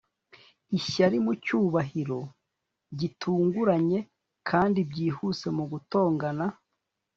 [0.77, 2.19] ishyari mucyubahiro,
[2.99, 3.99] gitunguranye,
[4.49, 6.45] kandi byihuse mu gutongana